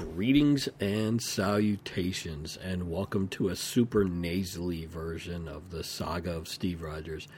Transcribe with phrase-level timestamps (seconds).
[0.00, 6.80] Greetings and salutations, and welcome to a super nasally version of the saga of Steve
[6.80, 7.28] Rogers.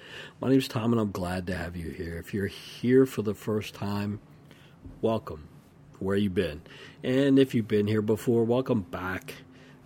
[0.41, 2.19] My name is Tom, and I'm glad to have you here.
[2.19, 4.21] If you're here for the first time,
[5.01, 5.49] welcome.
[5.99, 6.63] Where you been?
[7.03, 9.35] And if you've been here before, welcome back.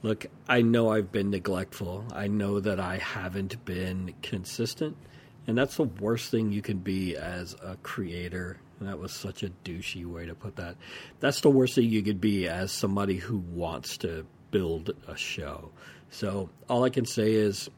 [0.02, 2.04] Look, I know I've been neglectful.
[2.14, 4.98] I know that I haven't been consistent,
[5.46, 9.50] and that's the worst thing you can be as a creator that was such a
[9.64, 10.76] douchey way to put that.
[11.20, 15.70] That's the worst thing you could be as somebody who wants to build a show.
[16.10, 17.70] So all I can say is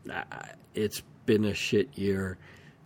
[0.74, 2.38] it's been a shit year.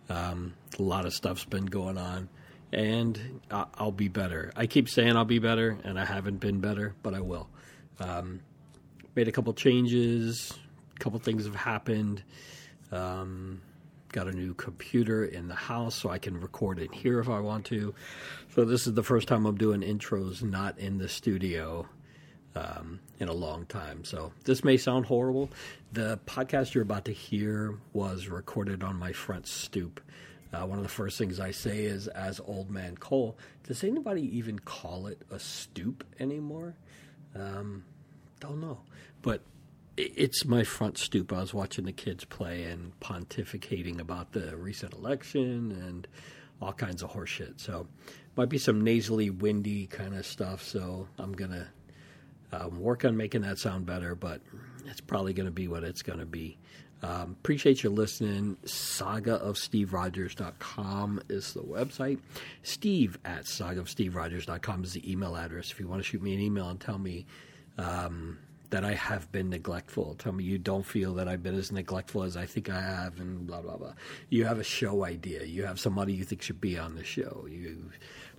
[0.09, 2.29] Um, a lot of stuff's been going on,
[2.71, 4.51] and I'll be better.
[4.55, 7.49] I keep saying I'll be better, and I haven't been better, but I will.
[7.99, 8.41] Um,
[9.15, 10.53] made a couple changes.
[10.95, 12.23] A couple things have happened.
[12.91, 13.61] Um,
[14.13, 17.41] got a new computer in the house so I can record it here if I
[17.41, 17.93] want to.
[18.55, 21.87] So this is the first time I'm doing intros not in the studio
[22.55, 24.05] um, in a long time.
[24.05, 25.49] So this may sound horrible.
[25.91, 29.99] The podcast you're about to hear was recorded on my front stoop.
[30.53, 34.37] Uh, one of the first things I say is, as Old Man Cole, does anybody
[34.37, 36.75] even call it a stoop anymore?
[37.35, 37.83] Um,
[38.39, 38.81] don't know.
[39.23, 39.41] But
[39.97, 41.31] it's my front stoop.
[41.31, 46.07] I was watching the kids play and pontificating about the recent election and
[46.61, 47.59] all kinds of horseshit.
[47.59, 47.87] So,
[48.35, 50.63] might be some nasally, windy kind of stuff.
[50.63, 51.67] So, I'm gonna
[52.51, 54.15] um, work on making that sound better.
[54.15, 54.41] But
[54.85, 56.57] it's probably going to be what it's going to be.
[57.01, 58.55] Um, appreciate you listening.
[58.65, 62.19] Sagaofsteverogers.com is the website.
[62.63, 65.69] Steve at sagaofsteverogers.com is the email address.
[65.71, 67.25] If you want to shoot me an email and tell me.
[67.77, 68.39] Um,
[68.69, 70.15] that I have been neglectful.
[70.15, 73.19] Tell me you don't feel that I've been as neglectful as I think I have,
[73.19, 73.93] and blah blah blah.
[74.29, 75.43] You have a show idea.
[75.43, 77.45] You have somebody you think should be on the show.
[77.49, 77.91] You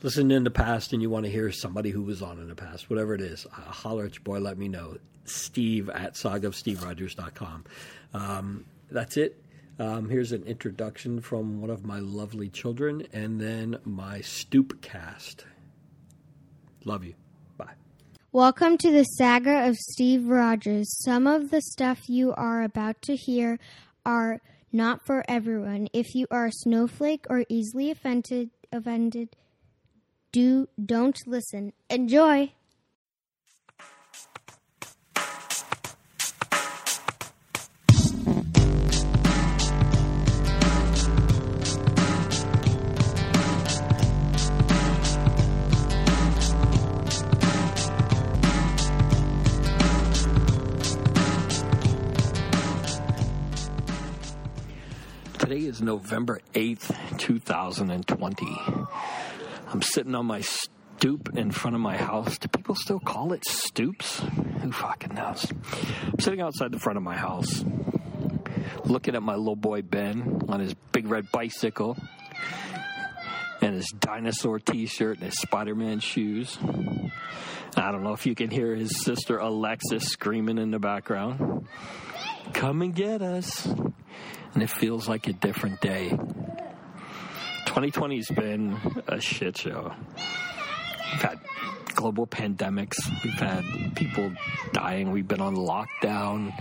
[0.03, 2.55] listened in the past and you want to hear somebody who was on in the
[2.55, 2.91] past.
[2.91, 4.39] Whatever it is, uh, holler at your boy.
[4.39, 4.99] Let me know.
[5.25, 7.65] Steve at sagaofsteverogers.com.
[8.13, 9.41] Um, that's it.
[9.79, 15.47] Um, here's an introduction from one of my lovely children, and then my stoop cast.
[16.85, 17.15] Love you.
[18.35, 20.89] Welcome to the saga of Steve Rogers.
[21.05, 23.61] Some of the stuff you are about to hear
[24.05, 24.41] are
[24.73, 25.87] not for everyone.
[25.93, 29.37] If you are a snowflake or easily offended, offended,
[30.33, 31.75] do don't listen.
[31.89, 32.51] Enjoy.
[55.45, 58.47] Today is November 8th, 2020.
[59.69, 62.39] I'm sitting on my stoop in front of my house.
[62.39, 64.21] Do people still call it stoops?
[64.63, 65.53] Who fucking knows?
[66.11, 67.63] I'm sitting outside the front of my house,
[68.87, 71.99] looking at my little boy Ben on his big red bicycle
[73.61, 76.57] and his dinosaur t shirt and his Spider Man shoes.
[77.77, 81.69] I don't know if you can hear his sister Alexis screaming in the background.
[82.55, 83.69] Come and get us
[84.55, 86.11] and it feels like a different day.
[87.67, 88.79] 2020 has been
[89.09, 89.93] a shit show.
[91.13, 91.41] We've had
[91.95, 93.65] global pandemics, we've had
[93.97, 94.33] people
[94.73, 96.53] dying, we've been on lockdown.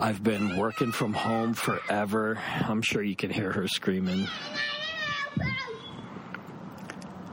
[0.00, 2.38] I've been working from home forever.
[2.60, 4.26] I'm sure you can hear her screaming.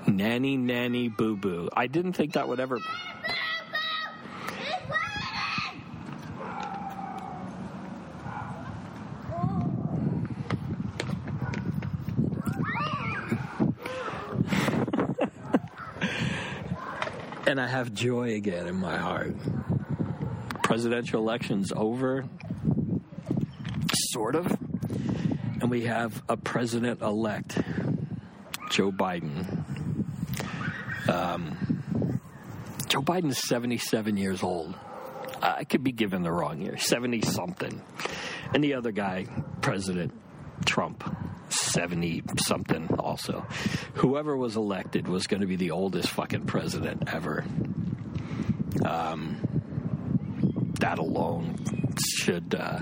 [0.05, 1.69] Nanny, nanny, boo boo.
[1.75, 2.79] I didn't think that would ever
[17.51, 19.35] and I have joy again in my heart.
[20.63, 22.23] Presidential election's over,
[23.93, 24.47] sort of,
[25.59, 27.61] and we have a president elect,
[28.69, 29.65] Joe Biden.
[31.09, 32.21] Um,
[32.87, 34.73] Joe Biden's 77 years old.
[35.41, 37.81] I could be given the wrong year, 70 something.
[38.53, 39.25] And the other guy,
[39.59, 40.13] President
[40.63, 41.03] Trump,
[41.73, 43.45] 70 something also.
[43.95, 47.43] Whoever was elected was going to be the oldest fucking president ever.
[48.85, 49.37] Um,
[50.79, 51.57] that alone
[52.17, 52.81] should uh,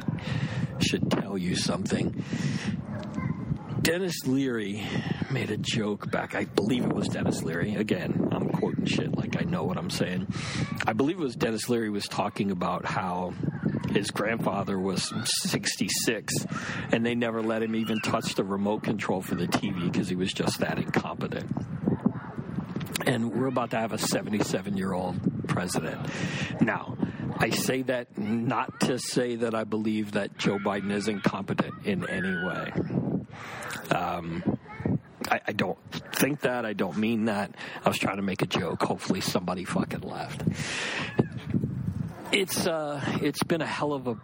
[0.79, 2.23] should tell you something.
[3.81, 4.85] Denis Leary
[5.31, 6.35] made a joke back.
[6.35, 7.75] I believe it was Denis Leary.
[7.75, 10.27] Again, I'm quoting shit like I know what I'm saying.
[10.85, 13.33] I believe it was Denis Leary was talking about how
[13.91, 15.11] his grandfather was
[15.43, 16.33] 66
[16.91, 20.15] and they never let him even touch the remote control for the TV because he
[20.15, 21.49] was just that incompetent.
[23.05, 25.99] And we're about to have a 77 year old president.
[26.61, 26.97] Now,
[27.37, 32.07] I say that not to say that I believe that Joe Biden is incompetent in
[32.09, 32.71] any way.
[33.91, 34.59] Um,
[35.29, 35.77] I, I, don't
[36.13, 36.65] think that.
[36.65, 37.55] I don't mean that.
[37.83, 38.83] I was trying to make a joke.
[38.83, 40.43] Hopefully, somebody fucking left.
[42.31, 44.15] It's uh, it's been a hell of a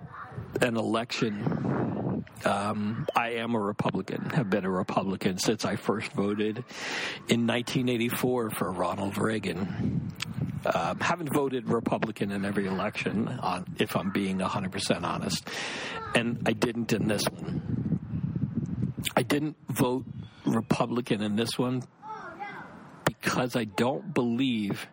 [0.62, 2.24] an election.
[2.44, 4.30] Um, I am a Republican.
[4.30, 6.58] Have been a Republican since I first voted
[7.28, 10.14] in 1984 for Ronald Reagan.
[10.72, 15.48] Um, haven't voted Republican in every election, on, if I'm being 100% honest,
[16.14, 19.02] and I didn't in this one.
[19.16, 20.06] I didn't vote
[20.46, 21.84] Republican in this one
[23.06, 24.88] because I don't believe.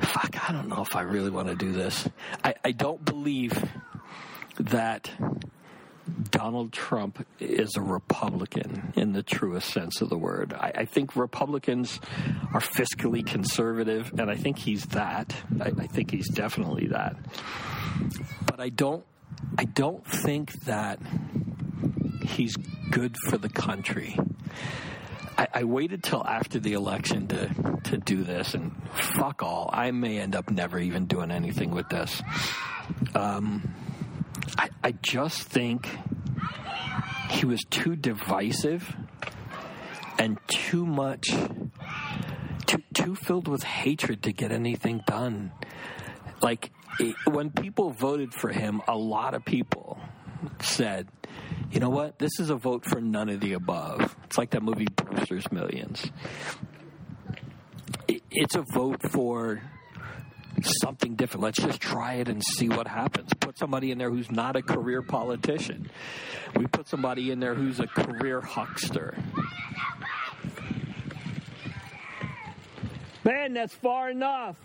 [0.00, 2.08] Fuck, I don't know if I really want to do this.
[2.42, 3.68] I, I don't believe
[4.58, 5.10] that
[6.30, 10.52] Donald Trump is a Republican in the truest sense of the word.
[10.52, 12.00] I, I, think Republicans
[12.52, 15.34] are fiscally conservative, and I think he's that.
[15.60, 17.16] I, I think he's definitely that.
[18.46, 19.04] But I don't.
[19.56, 20.98] I don't think that
[22.22, 22.56] he's
[22.90, 24.18] good for the country.
[25.40, 27.48] I, I waited till after the election to
[27.84, 29.70] to do this, and fuck all.
[29.72, 32.22] I may end up never even doing anything with this.
[33.14, 33.74] Um,
[34.58, 35.88] I, I just think
[37.30, 38.94] he was too divisive
[40.18, 41.30] and too much,
[42.66, 45.52] too, too filled with hatred to get anything done.
[46.42, 49.98] Like, it, when people voted for him, a lot of people
[50.60, 51.08] said,
[51.70, 52.18] you know what?
[52.18, 54.16] This is a vote for none of the above.
[54.24, 56.10] It's like that movie Brewster's Millions.
[58.08, 59.62] It's a vote for
[60.62, 61.44] something different.
[61.44, 63.32] Let's just try it and see what happens.
[63.34, 65.90] Put somebody in there who's not a career politician.
[66.56, 69.16] We put somebody in there who's a career huckster.
[73.24, 74.56] Man, that's far enough.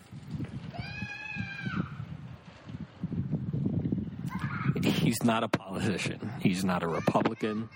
[5.05, 6.31] He's not a politician.
[6.41, 7.69] He's not a Republican.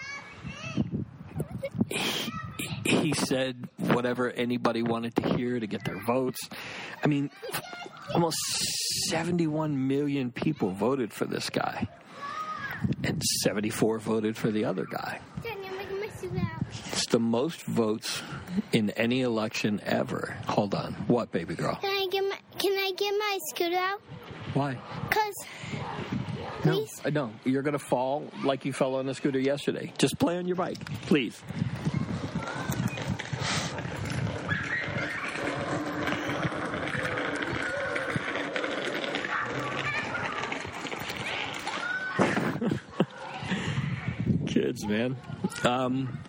[1.87, 2.31] He,
[2.83, 6.49] he said whatever anybody wanted to hear to get their votes.
[7.03, 7.29] I mean,
[8.15, 8.35] almost
[9.09, 11.87] 71 million people voted for this guy,
[13.03, 15.19] and 74 voted for the other guy.
[16.91, 18.23] It's the most votes
[18.71, 20.35] in any election ever.
[20.47, 20.93] Hold on.
[21.07, 21.75] What, baby girl?
[21.75, 24.01] Can I get my Can I get my scooter out?
[24.55, 24.79] Why?
[25.11, 25.35] Cause.
[26.73, 27.01] Please.
[27.05, 27.31] No, no.
[27.45, 29.93] You're gonna fall like you fell on the scooter yesterday.
[29.97, 31.41] Just play on your bike, please.
[44.47, 45.17] Kids, man.
[45.63, 46.19] Um,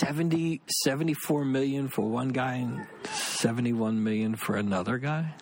[0.00, 5.34] 70, 74 million for one guy and 71 million for another guy.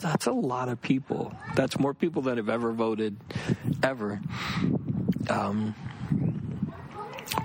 [0.00, 1.34] That's a lot of people.
[1.54, 3.16] That's more people than have ever voted,
[3.82, 4.20] ever.
[5.28, 5.74] Um,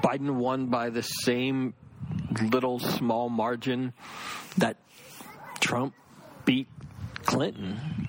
[0.02, 1.74] Biden won by the same
[2.42, 3.94] little small margin
[4.58, 4.78] that
[5.60, 5.94] Trump
[6.46, 6.68] beat
[7.26, 8.08] Clinton.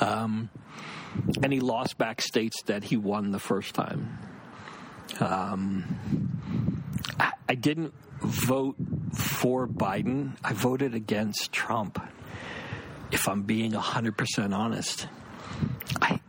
[0.00, 0.50] Um,
[1.42, 4.18] and he lost back states that he won the first time.
[5.20, 6.82] Um,
[7.18, 8.76] I, I didn't vote
[9.14, 10.36] for Biden.
[10.42, 12.00] I voted against Trump.
[13.12, 15.08] If I'm being 100% honest,
[16.00, 16.20] I,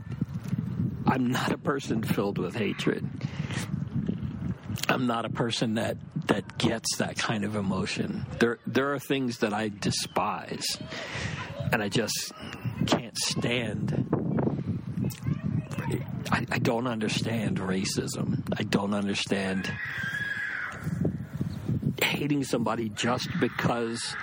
[1.06, 3.08] I'm not a person filled with hatred.
[4.88, 5.98] I'm not a person that
[6.28, 8.26] that gets that kind of emotion.
[8.40, 10.66] There there are things that I despise
[11.72, 12.32] and I just
[12.88, 14.08] can't stand
[16.32, 18.44] I, I don't understand racism.
[18.58, 19.72] I don't understand
[22.02, 24.16] hating somebody just because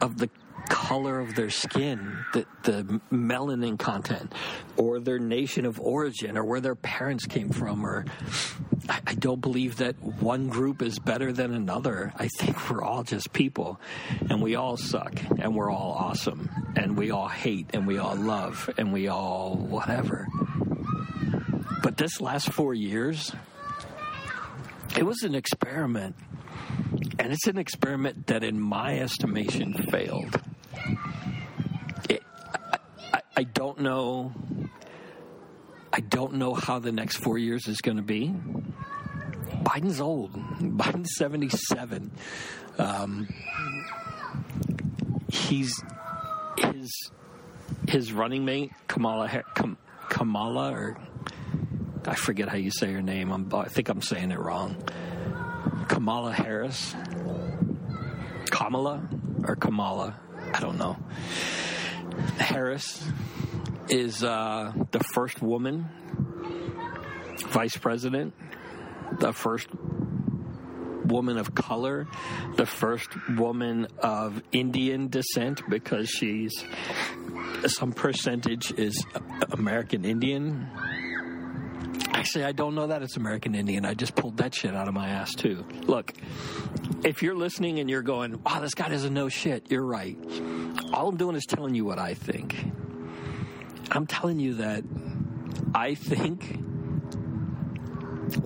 [0.00, 0.28] of the
[0.70, 4.32] color of their skin, the, the melanin content,
[4.76, 8.06] or their nation of origin, or where their parents came from, or
[8.88, 12.12] I, I don't believe that one group is better than another.
[12.16, 13.80] I think we're all just people,
[14.30, 18.16] and we all suck, and we're all awesome, and we all hate, and we all
[18.16, 20.28] love, and we all whatever.
[21.82, 23.34] But this last four years,
[24.96, 26.16] it was an experiment.
[27.18, 30.40] And it's an experiment that, in my estimation, failed.
[33.40, 34.34] I don't know.
[35.90, 38.34] I don't know how the next four years is going to be.
[39.62, 40.34] Biden's old.
[40.60, 42.10] Biden's 77.
[42.76, 43.28] Um,
[45.32, 45.72] he's
[46.58, 47.10] his
[47.88, 49.42] his running mate Kamala
[50.10, 50.98] Kamala or
[52.04, 53.32] I forget how you say her name.
[53.32, 54.76] I'm, I think I'm saying it wrong.
[55.88, 56.94] Kamala Harris.
[58.50, 59.08] Kamala
[59.44, 60.20] or Kamala,
[60.52, 60.98] I don't know.
[62.40, 63.06] Harris
[63.88, 65.88] is uh, the first woman
[67.48, 68.34] vice president,
[69.18, 69.68] the first
[71.04, 72.06] woman of color,
[72.56, 76.64] the first woman of Indian descent because she's
[77.66, 79.04] some percentage is
[79.50, 80.68] American Indian.
[82.12, 83.84] Actually, I don't know that it's American Indian.
[83.84, 85.64] I just pulled that shit out of my ass too.
[85.86, 86.12] Look,
[87.02, 90.18] if you're listening and you're going, "Wow, this guy doesn't know shit," you're right.
[90.92, 92.56] All I'm doing is telling you what I think.
[93.92, 94.82] I'm telling you that
[95.74, 96.58] I think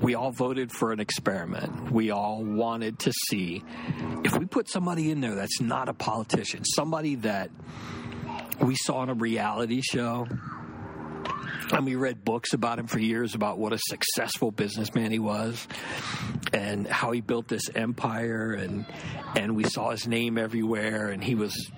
[0.03, 1.91] we all voted for an experiment.
[1.91, 3.63] We all wanted to see
[4.25, 7.51] if we put somebody in there that's not a politician, somebody that
[8.61, 10.27] we saw on a reality show,
[11.73, 15.67] and we read books about him for years about what a successful businessman he was
[16.53, 18.85] and how he built this empire and
[19.35, 21.71] and we saw his name everywhere and he was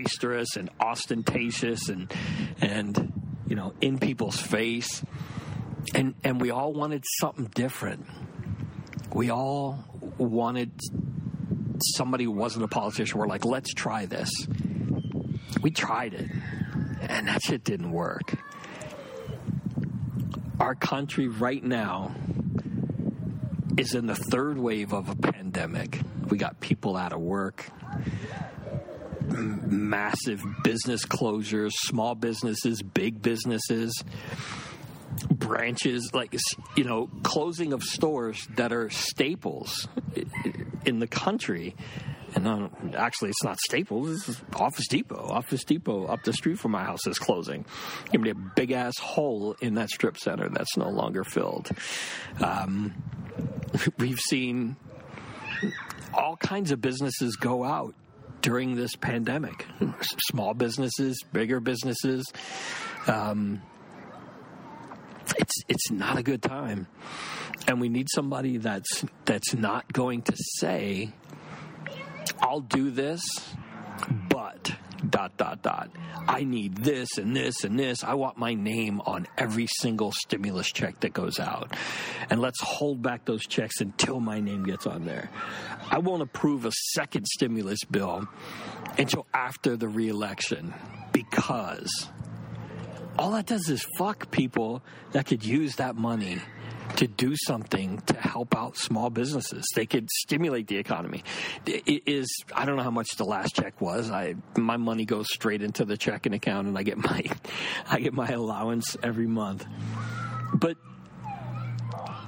[0.00, 2.12] boisterous and ostentatious and
[2.60, 3.12] and
[3.46, 5.02] you know in people's face
[5.94, 8.06] and and we all wanted something different.
[9.12, 9.84] We all
[10.18, 10.70] wanted
[11.94, 13.18] somebody who wasn't a politician.
[13.18, 14.30] We're like, let's try this.
[15.62, 16.30] We tried it,
[17.00, 18.34] and that shit didn't work.
[20.60, 22.14] Our country right now
[23.76, 26.00] is in the third wave of a pandemic.
[26.28, 27.68] We got people out of work,
[29.20, 33.92] massive business closures, small businesses, big businesses
[35.30, 36.36] branches, like
[36.76, 39.88] you know, closing of stores that are staples
[40.84, 41.74] in the country.
[42.34, 44.40] And um, actually, it's not Staples.
[44.54, 45.16] Office Depot.
[45.16, 47.64] Office Depot up the street from my house is closing.
[48.12, 51.70] Give me a big ass hole in that strip center that's no longer filled.
[52.40, 52.94] Um,
[53.98, 54.76] we've seen
[56.14, 57.94] all kinds of businesses go out
[58.42, 59.66] during this pandemic.
[60.30, 62.24] Small businesses, bigger businesses.
[63.06, 63.62] Um,
[65.38, 66.86] it's it's not a good time,
[67.66, 71.12] and we need somebody that's that's not going to say,
[72.40, 73.22] "I'll do this,"
[75.08, 75.90] dot dot dot.
[76.28, 78.04] I need this and this and this.
[78.04, 81.74] I want my name on every single stimulus check that goes out.
[82.28, 85.30] And let's hold back those checks until my name gets on there.
[85.90, 88.28] I won't approve a second stimulus bill
[88.98, 90.74] until after the reelection
[91.12, 92.08] because
[93.18, 96.40] all that does is fuck people that could use that money
[96.96, 99.66] to do something to help out small businesses.
[99.74, 101.22] They could stimulate the economy.
[101.66, 104.10] It is I don't know how much the last check was.
[104.10, 107.24] I my money goes straight into the checking account and I get my
[107.90, 109.66] I get my allowance every month.
[110.54, 110.76] But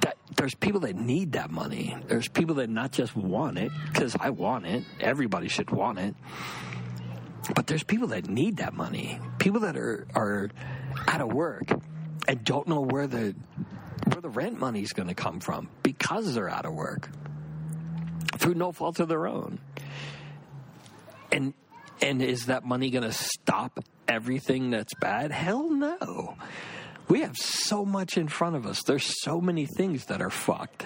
[0.00, 1.97] that there's people that need that money.
[2.07, 4.85] There's people that not just want it because I want it.
[5.00, 6.14] Everybody should want it.
[7.54, 9.19] But there's people that need that money.
[9.38, 10.50] People that are are
[11.09, 11.64] out of work
[12.28, 13.35] and don't know where the
[14.06, 17.09] where the rent money is going to come from because they're out of work
[18.37, 19.59] through no fault of their own.
[21.30, 21.54] And
[22.00, 23.78] and is that money going to stop
[24.09, 25.30] everything that's bad?
[25.30, 26.37] Hell no.
[27.09, 28.82] We have so much in front of us.
[28.82, 30.85] There's so many things that are fucked.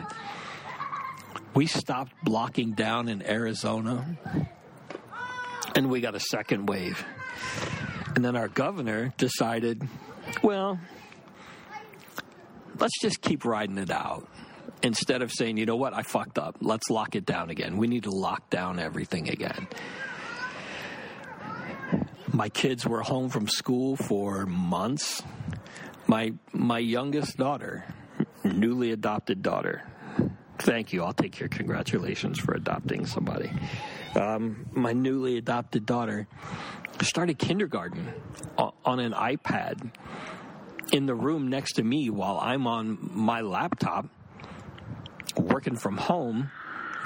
[1.54, 4.18] We stopped blocking down in Arizona
[5.74, 7.04] and we got a second wave.
[8.14, 9.86] And then our governor decided,
[10.42, 10.78] well,
[12.78, 14.28] let's just keep riding it out
[14.82, 16.56] instead of saying, you know what, I fucked up.
[16.60, 17.76] Let's lock it down again.
[17.76, 19.68] We need to lock down everything again.
[22.32, 25.22] My kids were home from school for months.
[26.06, 27.84] My my youngest daughter,
[28.44, 29.82] newly adopted daughter.
[30.58, 31.02] Thank you.
[31.04, 33.50] I'll take your congratulations for adopting somebody.
[34.14, 36.26] Um, my newly adopted daughter
[37.02, 38.12] started kindergarten
[38.56, 39.90] on an iPad
[40.92, 44.06] in the room next to me while I'm on my laptop
[45.36, 46.50] working from home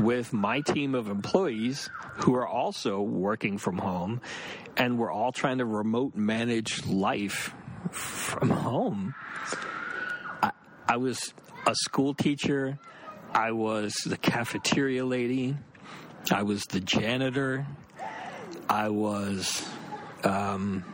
[0.00, 4.20] with my team of employees who are also working from home
[4.76, 7.54] and we're all trying to remote manage life
[7.90, 9.14] from home.
[10.42, 10.52] I,
[10.88, 11.34] I was
[11.66, 12.78] a school teacher.
[13.34, 15.56] I was the cafeteria lady.
[16.30, 17.66] I was the janitor.
[18.68, 19.66] I was
[20.24, 20.84] um,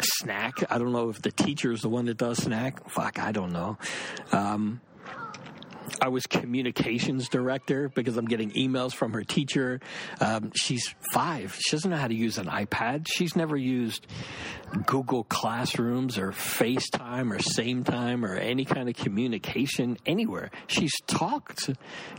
[0.00, 0.64] snack.
[0.70, 2.88] I don't know if the teacher is the one that does snack.
[2.90, 3.78] Fuck, I don't know.
[4.32, 4.80] Um,
[6.00, 9.80] I was communications director because I'm getting emails from her teacher.
[10.20, 11.58] Um, she's five.
[11.60, 13.06] She doesn't know how to use an iPad.
[13.08, 14.06] She's never used
[14.86, 20.50] Google Classrooms or FaceTime or Same Time or any kind of communication anywhere.
[20.66, 21.70] She's talked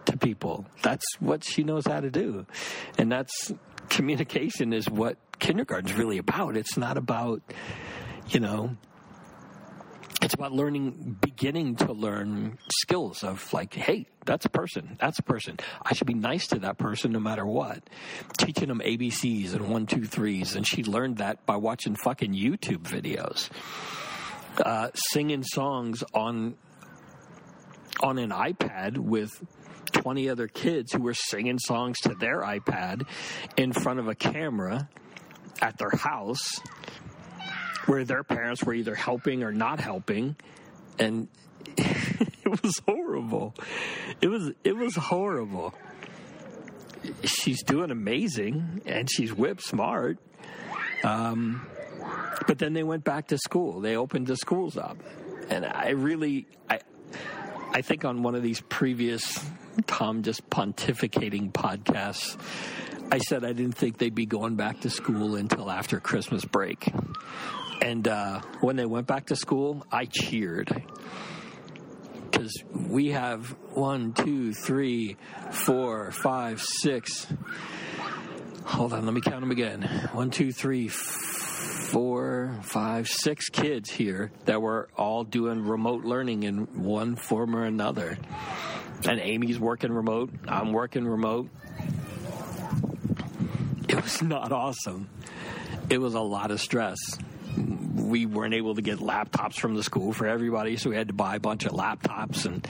[0.05, 0.65] to people.
[0.81, 2.45] That's what she knows how to do.
[2.97, 3.53] And that's
[3.89, 6.55] communication is what kindergarten's really about.
[6.55, 7.41] It's not about,
[8.27, 8.77] you know,
[10.21, 14.97] it's about learning, beginning to learn skills of like, hey, that's a person.
[14.99, 15.57] That's a person.
[15.81, 17.89] I should be nice to that person no matter what.
[18.37, 20.55] Teaching them ABCs and one, two, threes.
[20.55, 23.49] And she learned that by watching fucking YouTube videos.
[24.63, 26.55] Uh, singing songs on,
[28.01, 29.31] on an iPad with
[29.93, 33.07] 20 other kids who were singing songs to their iPad
[33.55, 34.89] in front of a camera
[35.61, 36.59] at their house
[37.85, 40.35] where their parents were either helping or not helping,
[40.99, 41.27] and
[41.77, 43.55] it was horrible.
[44.21, 45.73] It was it was horrible.
[47.23, 50.17] She's doing amazing, and she's whip smart.
[51.03, 51.65] Um,
[52.45, 53.79] but then they went back to school.
[53.79, 54.97] They opened the schools up,
[55.49, 56.79] and I really I
[57.71, 59.43] I think on one of these previous
[59.87, 62.37] Tom just pontificating podcasts.
[63.11, 66.91] I said I didn't think they'd be going back to school until after Christmas break.
[67.81, 70.83] And uh, when they went back to school, I cheered.
[72.29, 75.17] Because we have one, two, three,
[75.51, 77.25] four, five, six.
[78.65, 79.81] Hold on, let me count them again.
[80.13, 86.83] One, two, three, four, five, six kids here that were all doing remote learning in
[86.83, 88.19] one form or another.
[89.07, 91.49] And Amy's working remote, I'm working remote.
[94.09, 95.07] Was not awesome.
[95.89, 96.97] It was a lot of stress
[97.57, 101.13] we weren't able to get laptops from the school for everybody, so we had to
[101.13, 102.67] buy a bunch of laptops and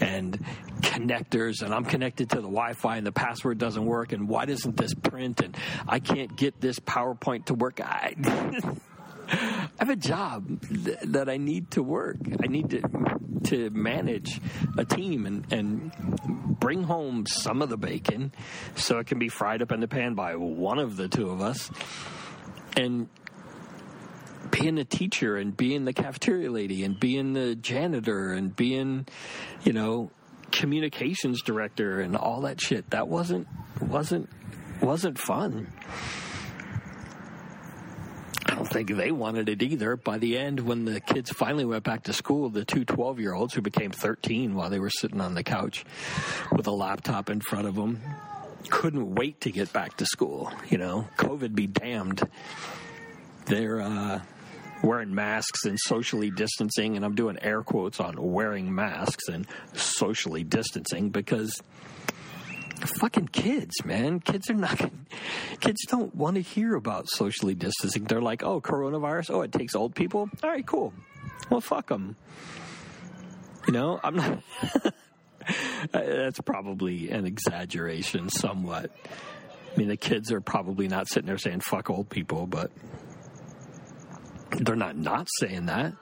[0.00, 0.44] and
[0.80, 1.62] connectors.
[1.62, 4.12] And I'm connected to the Wi-Fi, and the password doesn't work.
[4.12, 5.40] And why doesn't this print?
[5.40, 5.56] And
[5.86, 7.80] I can't get this PowerPoint to work.
[7.80, 8.14] I,
[9.28, 12.16] I have a job th- that I need to work.
[12.42, 12.82] I need to
[13.44, 14.40] to manage
[14.76, 15.92] a team and, and
[16.60, 18.32] bring home some of the bacon
[18.76, 21.40] so it can be fried up in the pan by one of the two of
[21.40, 21.70] us.
[22.76, 23.08] And
[24.50, 29.06] being a teacher and being the cafeteria lady and being the janitor and being,
[29.64, 30.10] you know,
[30.50, 32.90] communications director and all that shit.
[32.90, 33.48] That wasn't
[33.80, 34.28] wasn't
[34.80, 35.72] wasn't fun.
[38.70, 39.96] Think they wanted it either.
[39.96, 43.34] By the end, when the kids finally went back to school, the two 12 year
[43.34, 45.84] olds who became 13 while they were sitting on the couch
[46.52, 48.00] with a laptop in front of them
[48.68, 50.52] couldn't wait to get back to school.
[50.68, 52.22] You know, COVID be damned.
[53.46, 54.20] They're, uh,
[54.82, 60.44] wearing masks and socially distancing, and I'm doing air quotes on wearing masks and socially
[60.44, 61.60] distancing because
[62.86, 64.20] fucking kids, man.
[64.20, 64.90] Kids are not.
[65.60, 68.04] Kids don't want to hear about socially distancing.
[68.04, 69.30] They're like, oh, coronavirus.
[69.30, 70.28] Oh, it takes old people.
[70.42, 70.92] All right, cool.
[71.50, 72.16] Well, fuck them.
[73.66, 74.42] You know, I'm not.
[75.92, 78.90] that's probably an exaggeration, somewhat.
[79.72, 82.70] I mean, the kids are probably not sitting there saying "fuck old people," but
[84.58, 85.94] they're not not saying that.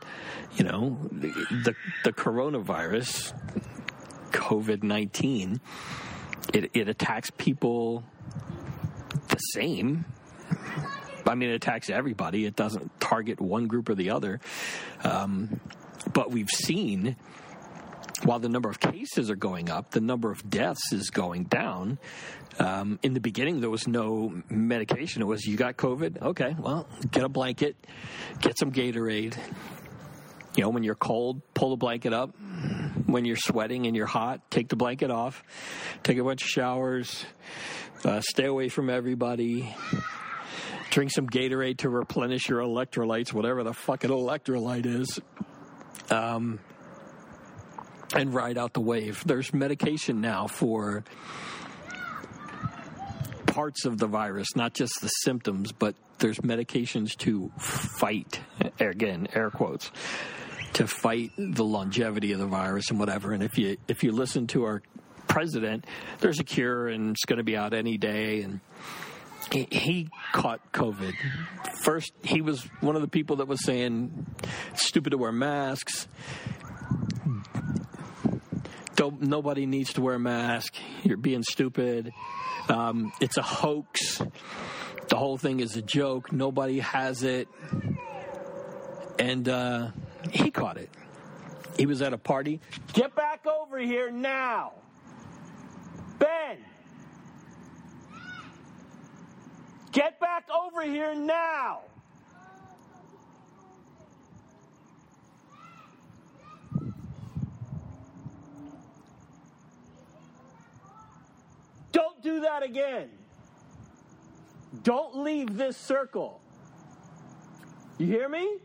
[0.57, 1.29] You know, the
[1.65, 3.33] the, the coronavirus,
[4.31, 5.61] COVID nineteen,
[6.53, 8.05] it it attacks people
[9.29, 10.05] the same.
[11.27, 12.47] I mean, it attacks everybody.
[12.47, 14.41] It doesn't target one group or the other.
[15.05, 15.61] Um,
[16.15, 17.17] but we've seen
[18.25, 21.99] while the number of cases are going up, the number of deaths is going down.
[22.59, 25.23] Um, in the beginning, there was no medication.
[25.23, 26.23] It was you got COVID.
[26.23, 27.77] Okay, well, get a blanket,
[28.41, 29.37] get some Gatorade.
[30.57, 32.35] You know, when you're cold, pull the blanket up.
[33.07, 35.43] When you're sweating and you're hot, take the blanket off.
[36.03, 37.25] Take a bunch of showers.
[38.05, 39.75] Uh, stay away from everybody.
[40.91, 45.21] Drink some Gatorade to replenish your electrolytes, whatever the fuck an electrolyte is.
[46.11, 46.61] Um,
[48.15, 49.23] and ride out the wave.
[49.27, 51.05] There's medication now for
[53.47, 58.41] parts of the virus, not just the symptoms, but there's medications to fight,
[58.81, 59.91] again, air quotes,
[60.75, 63.33] to fight the longevity of the virus and whatever.
[63.33, 64.83] And if you if you listen to our
[65.27, 65.85] president,
[66.21, 68.61] there's a cure and it's going to be out any day and
[69.53, 71.15] he, he caught COVID.
[71.83, 74.27] First, he was one of the people that was saying,
[74.75, 76.07] stupid to wear masks
[78.99, 80.75] don't, nobody needs to wear a mask.
[81.05, 82.11] You're being stupid.
[82.69, 84.21] Um, it's a hoax.
[85.09, 86.33] The whole thing is a joke.
[86.33, 87.47] Nobody has it.
[89.21, 89.91] And uh,
[90.31, 90.91] he caught it.
[91.77, 92.61] He was at a party.
[92.93, 94.73] Get back over here now.
[96.19, 96.59] Ben!
[99.93, 101.81] Get back over here now!
[111.93, 113.09] Don't do that again.
[114.83, 116.41] Don't leave this circle.
[117.99, 118.59] You hear me?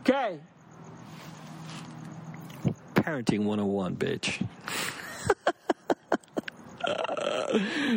[0.00, 0.38] Okay.
[2.94, 4.46] Parenting 101, bitch.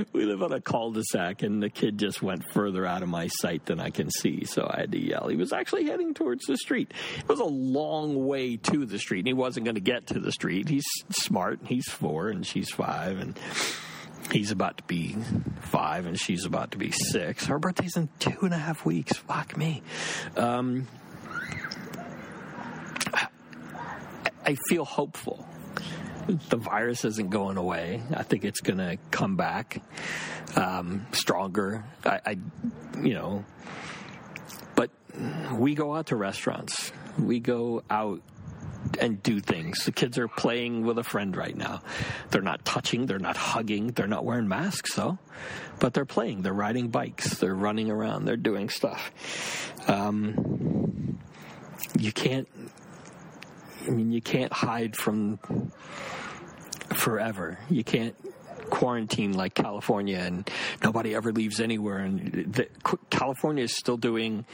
[0.13, 3.65] we live on a cul-de-sac, and the kid just went further out of my sight
[3.65, 5.29] than I can see, so I had to yell.
[5.29, 6.93] He was actually heading towards the street.
[7.19, 10.19] It was a long way to the street, and he wasn't going to get to
[10.19, 10.67] the street.
[10.67, 11.61] He's smart.
[11.65, 13.39] He's four, and she's five, and
[14.29, 15.15] he's about to be
[15.61, 17.45] five, and she's about to be six.
[17.45, 19.15] Her birthday's in two and a half weeks.
[19.15, 19.83] Fuck me.
[20.35, 20.87] Um,
[24.45, 25.47] I feel hopeful.
[26.49, 28.01] The virus isn't going away.
[28.13, 29.81] I think it's going to come back
[30.55, 31.83] um, stronger.
[32.05, 32.37] I, I,
[33.01, 33.45] you know,
[34.75, 34.89] but
[35.53, 36.91] we go out to restaurants.
[37.19, 38.21] We go out
[38.99, 39.85] and do things.
[39.85, 41.81] The kids are playing with a friend right now.
[42.29, 45.17] They're not touching, they're not hugging, they're not wearing masks though,
[45.79, 46.41] but they're playing.
[46.41, 49.11] They're riding bikes, they're running around, they're doing stuff.
[49.89, 51.19] Um,
[51.97, 52.47] you can't
[53.85, 55.39] I mean, you can't hide from
[56.93, 57.59] forever.
[57.69, 58.15] You can't
[58.69, 60.49] quarantine like California, and
[60.83, 61.97] nobody ever leaves anywhere.
[61.97, 62.67] And the,
[63.09, 64.45] California is still doing.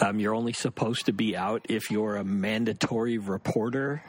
[0.00, 4.02] Um, you're only supposed to be out if you're a mandatory reporter.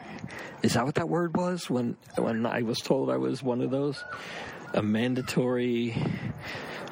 [0.64, 3.72] Is that what that word was when when I was told I was one of
[3.72, 4.04] those?
[4.74, 5.96] A mandatory.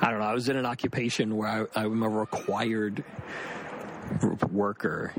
[0.02, 0.26] I don't know.
[0.26, 3.04] I was in an occupation where I, I'm a required
[4.52, 5.14] worker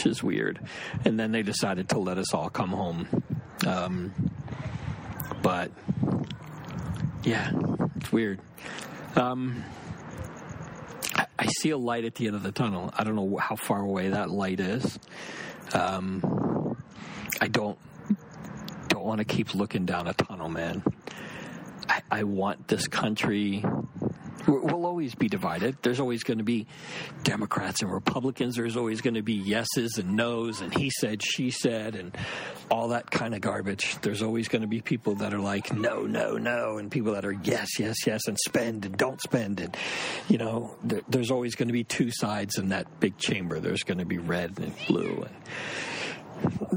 [0.00, 0.58] which is weird.
[1.04, 3.06] And then they decided to let us all come home.
[3.66, 4.14] Um,
[5.42, 5.70] but
[7.22, 7.50] yeah,
[7.96, 8.40] it's weird.
[9.16, 9.62] Um,
[11.14, 12.90] I, I, see a light at the end of the tunnel.
[12.96, 14.98] I don't know how far away that light is.
[15.74, 16.76] Um,
[17.40, 17.78] I don't
[18.88, 20.82] don't want to keep looking down a tunnel, man.
[21.88, 23.64] I, I want this country
[24.46, 25.76] We'll always be divided.
[25.82, 26.66] There's always going to be
[27.22, 28.56] Democrats and Republicans.
[28.56, 32.16] There's always going to be yeses and nos and he said, she said, and
[32.70, 33.96] all that kind of garbage.
[34.00, 37.24] There's always going to be people that are like, no, no, no, and people that
[37.24, 39.60] are yes, yes, yes, and spend and don't spend.
[39.60, 39.76] And,
[40.28, 43.60] you know, there's always going to be two sides in that big chamber.
[43.60, 45.26] There's going to be red and blue.
[45.26, 45.34] And,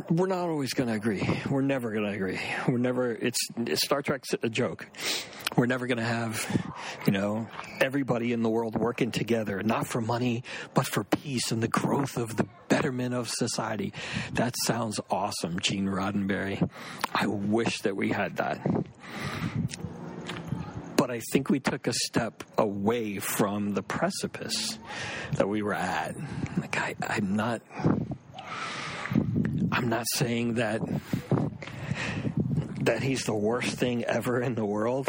[0.09, 1.27] we're not always going to agree.
[1.49, 2.39] We're never going to agree.
[2.67, 3.11] We're never.
[3.11, 3.39] It's
[3.75, 4.87] Star Trek's a joke.
[5.55, 6.73] We're never going to have,
[7.05, 7.47] you know,
[7.79, 12.17] everybody in the world working together, not for money, but for peace and the growth
[12.17, 13.93] of the betterment of society.
[14.33, 16.67] That sounds awesome, Gene Roddenberry.
[17.13, 18.65] I wish that we had that.
[20.95, 24.79] But I think we took a step away from the precipice
[25.33, 26.15] that we were at.
[26.57, 27.61] Like I, I'm not
[29.73, 30.81] I'm not saying that
[32.81, 35.07] that he's the worst thing ever in the world.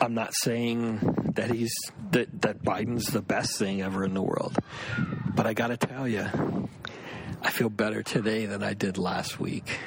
[0.00, 1.74] I'm not saying that he's
[2.12, 4.56] that that Biden's the best thing ever in the world.
[5.34, 6.26] But I got to tell you,
[7.42, 9.80] I feel better today than I did last week.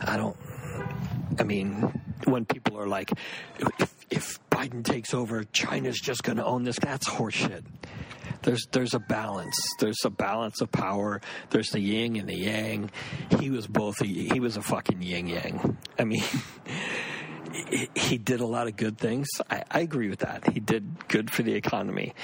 [0.00, 0.36] I don't
[1.38, 1.97] I mean,
[2.28, 3.12] when people are like
[3.78, 7.64] if if Biden takes over, China's just going to own this, that's horseshit
[8.42, 9.56] there's there's a balance.
[9.78, 11.20] There's a balance of power.
[11.50, 12.90] There's the yin and the yang.
[13.38, 14.00] He was both.
[14.00, 15.76] A, he was a fucking yin yang.
[15.98, 16.22] I mean.
[17.94, 19.26] he did a lot of good things.
[19.50, 20.52] I, I, agree with that.
[20.52, 22.14] He did good for the economy.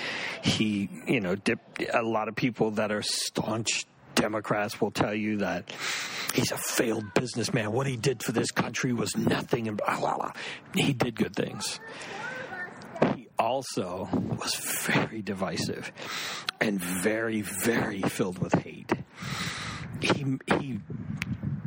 [0.43, 5.39] He, you know, dipped, a lot of people that are staunch Democrats will tell you
[5.39, 5.73] that
[6.35, 7.73] he's a failed businessman.
[7.73, 10.33] What he did for this country was nothing, and blah blah blah.
[10.75, 11.81] He did good things
[13.17, 14.55] He also was
[14.87, 15.93] very divisive
[16.61, 18.93] and very, very filled with hate.
[20.01, 20.81] He he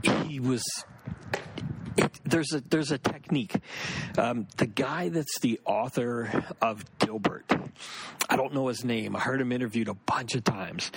[0.04, 0.64] he was.
[1.98, 3.56] It, there's a there's a technique.
[4.18, 7.57] Um, the guy that's the author of Dilbert,
[8.30, 9.16] I don't know his name.
[9.16, 10.92] I heard him interviewed a bunch of times,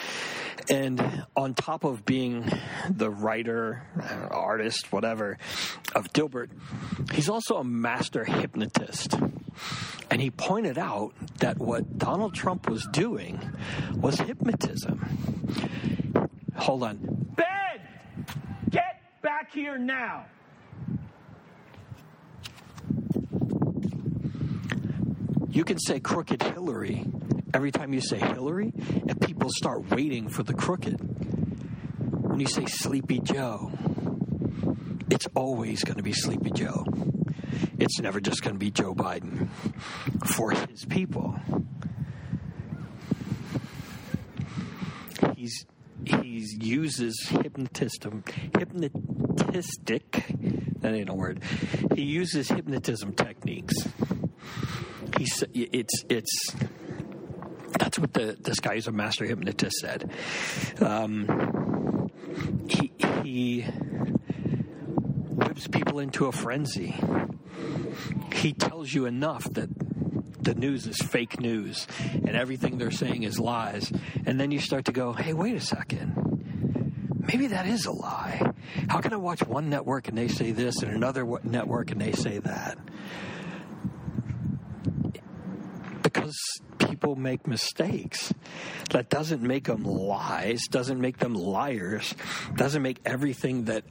[0.69, 2.51] and on top of being
[2.89, 5.39] the writer, uh, artist, whatever,
[5.95, 6.51] of Dilbert,
[7.13, 9.17] he's also a master hypnotist.
[10.11, 13.41] And he pointed out that what Donald Trump was doing
[13.95, 16.29] was hypnotism.
[16.57, 16.99] Hold on.
[17.37, 17.81] Ben!
[18.71, 20.27] Get back here now!
[25.51, 27.05] You can say crooked Hillary
[27.53, 28.73] every time you say Hillary,
[29.09, 30.99] and people start waiting for the crooked.
[32.23, 33.73] when you say Sleepy Joe,
[35.11, 36.85] it's always going to be Sleepy Joe.
[37.79, 39.49] It's never just going to be Joe Biden
[40.25, 41.39] for his people.
[45.37, 45.67] He's
[46.05, 50.25] he uses hypnotism, hypnotistic.
[50.81, 51.43] That ain't a word.
[51.95, 53.75] He uses hypnotism techniques.
[55.21, 56.55] He's it's it's
[57.79, 60.11] that's what the this guy who's a master hypnotist said.
[60.81, 62.09] Um,
[62.67, 62.91] he
[63.23, 63.61] he
[65.29, 66.95] whips people into a frenzy.
[68.33, 69.69] He tells you enough that
[70.43, 73.93] the news is fake news and everything they're saying is lies.
[74.25, 77.21] And then you start to go, hey, wait a second.
[77.31, 78.55] Maybe that is a lie.
[78.89, 82.13] How can I watch one network and they say this and another network and they
[82.13, 82.79] say that?
[86.03, 86.37] Because
[87.11, 88.33] people make mistakes.
[88.91, 92.15] That doesn't make them lies, doesn't make them liars,
[92.55, 93.85] doesn't make everything that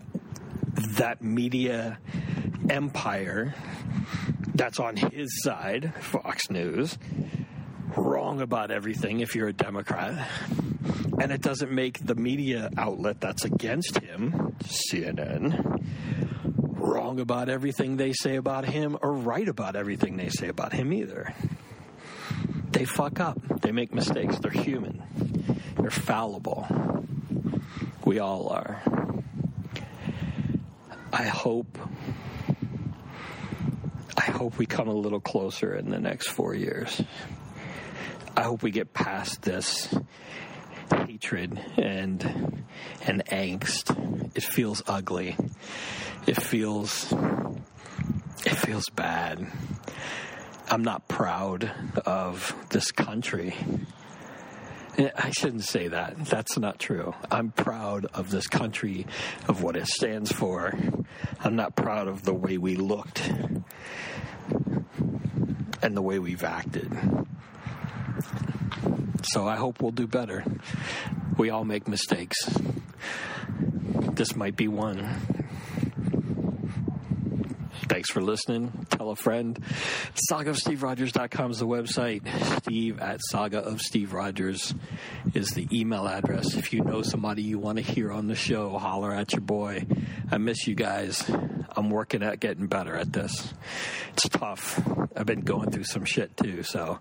[0.97, 1.97] that media
[2.69, 3.53] empire
[4.55, 6.97] that's on his side, Fox News,
[7.97, 10.29] wrong about everything if you're a Democrat.
[11.19, 15.83] And it doesn't make the media outlet that's against him, CNN,
[16.77, 20.93] wrong about everything they say about him or right about everything they say about him
[20.93, 21.33] either.
[22.71, 23.61] They fuck up.
[23.61, 24.39] They make mistakes.
[24.39, 25.03] They're human.
[25.79, 26.67] They're fallible.
[28.05, 28.81] We all are.
[31.11, 31.77] I hope
[34.17, 37.01] I hope we come a little closer in the next 4 years.
[38.37, 39.93] I hope we get past this
[40.91, 42.63] hatred and
[43.05, 44.35] and angst.
[44.35, 45.35] It feels ugly.
[46.27, 47.11] It feels
[48.45, 49.47] it feels bad.
[50.71, 51.71] I'm not proud
[52.05, 53.55] of this country.
[54.99, 56.25] Eh, I shouldn't say that.
[56.25, 57.15] That's not true.
[57.31, 59.07] I'm proud of this country,
[59.47, 60.77] of what it stands for.
[61.43, 63.27] I'm not proud of the way we looked
[65.81, 66.91] and the way we've acted.
[69.23, 70.43] So I hope we'll do better.
[71.37, 72.37] We all make mistakes.
[74.13, 75.38] This might be one.
[77.89, 78.85] Thanks for listening.
[78.91, 79.59] Tell a friend.
[80.31, 82.21] SagaofSteveRogers.com is the website.
[82.61, 84.75] Steve at Saga of Steve Rogers
[85.33, 86.53] is the email address.
[86.53, 89.87] If you know somebody you want to hear on the show, holler at your boy.
[90.31, 91.27] I miss you guys.
[91.75, 93.53] I'm working at getting better at this.
[94.13, 94.79] It's tough.
[95.17, 96.99] I've been going through some shit too, so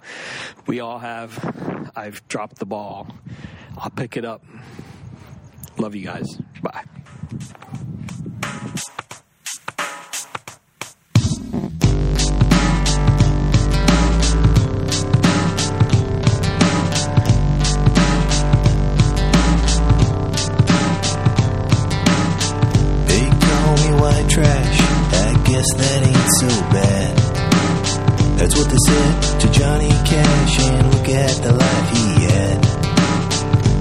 [0.66, 1.92] we all have.
[1.94, 3.08] I've dropped the ball.
[3.76, 4.42] I'll pick it up.
[5.76, 6.26] Love you guys.
[6.62, 6.84] Bye.
[25.58, 27.12] Guess that ain't so bad.
[28.38, 32.58] That's what they said to Johnny Cash, and look at the life he had.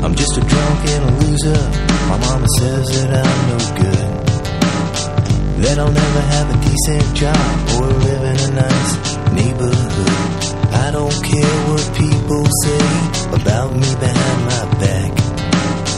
[0.04, 1.62] I'm just a drunk and a loser.
[2.10, 4.10] My mama says that I'm no good.
[5.62, 8.92] That I'll never have a decent job or live in a nice
[9.38, 10.14] neighborhood.
[10.74, 12.86] I don't care what people say
[13.38, 15.12] about me behind my back.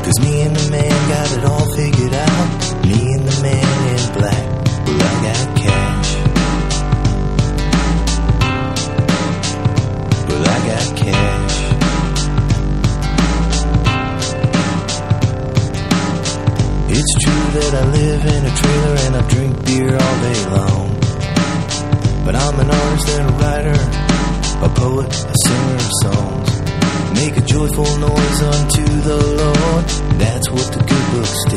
[0.04, 2.69] Cause me and the man got it all figured out.
[2.90, 4.46] Me and the man in black.
[4.88, 6.10] Well, I got cash.
[10.28, 11.58] Well, I got cash.
[16.98, 20.88] It's true that I live in a trailer and I drink beer all day long.
[22.26, 23.80] But I'm an artist and a writer,
[24.66, 26.50] a poet, a singer of songs.
[27.14, 29.86] Make a joyful noise unto the Lord.
[30.18, 31.49] That's what the good book states.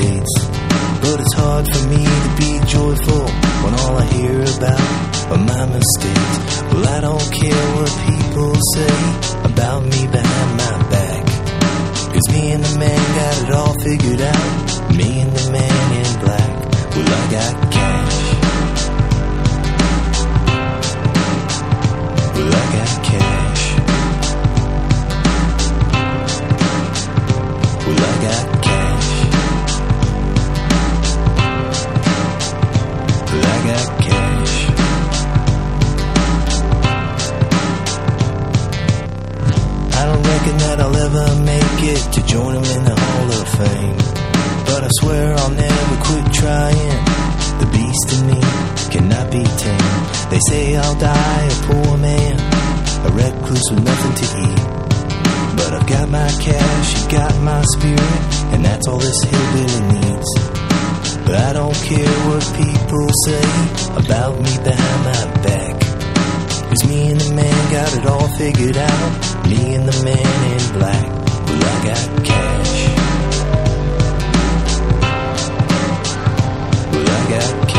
[57.75, 58.21] Spirit,
[58.53, 60.31] and that's all this hillbilly needs.
[61.25, 63.47] But I don't care what people say
[63.97, 65.81] about me behind my back.
[66.69, 69.47] Cause me and the man got it all figured out.
[69.47, 71.07] Me and the man in black.
[71.47, 72.75] Well, I got cash.
[76.93, 77.72] Well, I got